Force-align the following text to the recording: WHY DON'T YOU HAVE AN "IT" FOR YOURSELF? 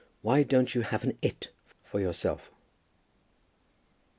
WHY 0.23 0.41
DON'T 0.41 0.73
YOU 0.73 0.81
HAVE 0.81 1.03
AN 1.03 1.17
"IT" 1.21 1.51
FOR 1.83 1.99
YOURSELF? 1.99 2.51